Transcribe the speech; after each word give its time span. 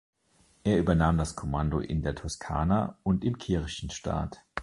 Er 0.63 0.79
übernahm 0.79 1.19
das 1.19 1.35
Kommando 1.35 1.77
in 1.79 2.01
der 2.01 2.15
Toscana 2.15 2.97
und 3.03 3.23
im 3.23 3.37
Kirchenstaat. 3.37 4.43